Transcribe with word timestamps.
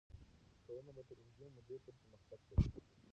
ټولنه 0.65 0.91
به 0.95 1.01
تر 1.07 1.17
اوږدې 1.21 1.47
مودې 1.55 1.75
پورې 1.83 1.95
پرمختګ 1.99 2.39
کړی 2.49 2.65
وي. 2.71 2.81